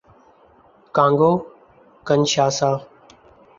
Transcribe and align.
Congo- 0.95 1.31
کنشاسا 2.07 2.71